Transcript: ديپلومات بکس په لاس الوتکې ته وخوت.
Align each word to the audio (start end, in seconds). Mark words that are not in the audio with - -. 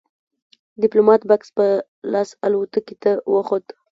ديپلومات 0.83 1.21
بکس 1.29 1.49
په 1.57 1.65
لاس 2.13 2.29
الوتکې 2.45 2.95
ته 3.03 3.11
وخوت. 3.33 3.65